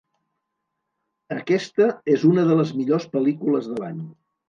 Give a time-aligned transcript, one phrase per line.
[1.37, 4.05] Aquesta és una de les millors pel·lícules de l"any.